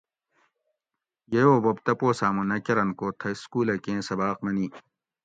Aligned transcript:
ییو 1.33 1.53
بوب 1.63 1.77
تپوس 1.85 2.19
آۤمو 2.25 2.43
نہ 2.49 2.57
کۤرنت 2.65 2.93
کو 2.99 3.07
تۤھہ 3.19 3.35
سکولہ 3.41 3.75
کیں 3.83 4.01
سباۤق 4.07 4.37
منی 4.45 4.67